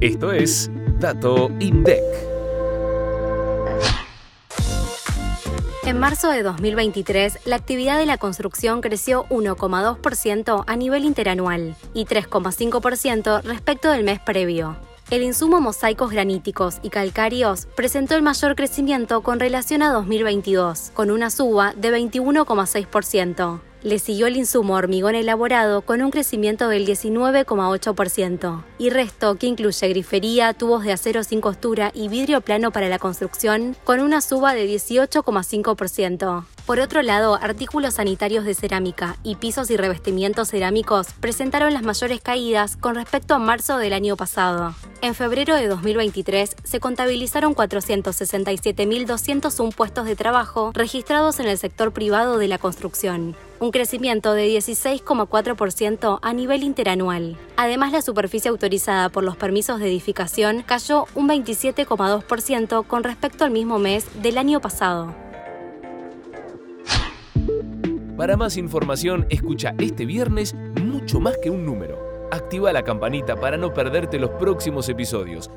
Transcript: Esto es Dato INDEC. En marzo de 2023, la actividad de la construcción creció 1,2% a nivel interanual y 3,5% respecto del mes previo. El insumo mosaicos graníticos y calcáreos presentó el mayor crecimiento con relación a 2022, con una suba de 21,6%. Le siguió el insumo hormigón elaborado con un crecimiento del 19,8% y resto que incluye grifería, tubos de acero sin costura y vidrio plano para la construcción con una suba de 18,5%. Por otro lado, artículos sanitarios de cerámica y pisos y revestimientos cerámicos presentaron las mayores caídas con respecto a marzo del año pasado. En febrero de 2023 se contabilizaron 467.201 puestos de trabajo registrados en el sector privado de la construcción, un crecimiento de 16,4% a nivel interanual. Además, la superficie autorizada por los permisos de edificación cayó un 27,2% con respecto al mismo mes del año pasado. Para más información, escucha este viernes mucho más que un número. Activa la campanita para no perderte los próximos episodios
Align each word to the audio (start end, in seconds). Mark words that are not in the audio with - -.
Esto 0.00 0.30
es 0.30 0.70
Dato 1.00 1.50
INDEC. 1.58 2.00
En 5.84 5.98
marzo 5.98 6.30
de 6.30 6.44
2023, 6.44 7.46
la 7.46 7.56
actividad 7.56 7.98
de 7.98 8.06
la 8.06 8.16
construcción 8.16 8.80
creció 8.80 9.24
1,2% 9.24 10.62
a 10.64 10.76
nivel 10.76 11.04
interanual 11.04 11.74
y 11.94 12.04
3,5% 12.04 13.42
respecto 13.42 13.90
del 13.90 14.04
mes 14.04 14.20
previo. 14.20 14.76
El 15.10 15.24
insumo 15.24 15.60
mosaicos 15.60 16.12
graníticos 16.12 16.76
y 16.82 16.90
calcáreos 16.90 17.66
presentó 17.74 18.14
el 18.14 18.22
mayor 18.22 18.54
crecimiento 18.54 19.22
con 19.22 19.40
relación 19.40 19.82
a 19.82 19.90
2022, 19.90 20.92
con 20.94 21.10
una 21.10 21.28
suba 21.30 21.74
de 21.76 21.90
21,6%. 21.90 23.60
Le 23.82 24.00
siguió 24.00 24.26
el 24.26 24.36
insumo 24.36 24.74
hormigón 24.74 25.14
elaborado 25.14 25.82
con 25.82 26.02
un 26.02 26.10
crecimiento 26.10 26.68
del 26.68 26.84
19,8% 26.84 28.64
y 28.76 28.90
resto 28.90 29.36
que 29.36 29.46
incluye 29.46 29.88
grifería, 29.88 30.52
tubos 30.52 30.82
de 30.82 30.92
acero 30.92 31.22
sin 31.22 31.40
costura 31.40 31.92
y 31.94 32.08
vidrio 32.08 32.40
plano 32.40 32.72
para 32.72 32.88
la 32.88 32.98
construcción 32.98 33.76
con 33.84 34.00
una 34.00 34.20
suba 34.20 34.54
de 34.54 34.66
18,5%. 34.66 36.44
Por 36.66 36.80
otro 36.80 37.02
lado, 37.02 37.38
artículos 37.40 37.94
sanitarios 37.94 38.44
de 38.44 38.54
cerámica 38.54 39.16
y 39.22 39.36
pisos 39.36 39.70
y 39.70 39.76
revestimientos 39.76 40.48
cerámicos 40.48 41.06
presentaron 41.20 41.72
las 41.72 41.82
mayores 41.82 42.20
caídas 42.20 42.76
con 42.76 42.96
respecto 42.96 43.34
a 43.34 43.38
marzo 43.38 43.78
del 43.78 43.92
año 43.92 44.16
pasado. 44.16 44.74
En 45.00 45.14
febrero 45.14 45.54
de 45.54 45.68
2023 45.68 46.56
se 46.64 46.80
contabilizaron 46.80 47.54
467.201 47.54 49.74
puestos 49.74 50.04
de 50.04 50.16
trabajo 50.16 50.72
registrados 50.74 51.38
en 51.38 51.46
el 51.46 51.56
sector 51.56 51.92
privado 51.92 52.38
de 52.38 52.48
la 52.48 52.58
construcción, 52.58 53.36
un 53.60 53.70
crecimiento 53.70 54.34
de 54.34 54.48
16,4% 54.48 56.18
a 56.22 56.32
nivel 56.32 56.62
interanual. 56.62 57.36
Además, 57.56 57.92
la 57.92 58.02
superficie 58.02 58.50
autorizada 58.50 59.08
por 59.08 59.24
los 59.24 59.36
permisos 59.36 59.80
de 59.80 59.88
edificación 59.88 60.62
cayó 60.64 61.06
un 61.14 61.28
27,2% 61.28 62.86
con 62.86 63.04
respecto 63.04 63.44
al 63.44 63.50
mismo 63.50 63.78
mes 63.78 64.06
del 64.22 64.38
año 64.38 64.60
pasado. 64.60 65.14
Para 68.16 68.36
más 68.36 68.56
información, 68.56 69.26
escucha 69.30 69.74
este 69.78 70.04
viernes 70.04 70.54
mucho 70.82 71.20
más 71.20 71.38
que 71.38 71.50
un 71.50 71.64
número. 71.64 71.98
Activa 72.30 72.72
la 72.72 72.82
campanita 72.82 73.36
para 73.36 73.56
no 73.56 73.72
perderte 73.72 74.18
los 74.18 74.30
próximos 74.30 74.88
episodios 74.88 75.50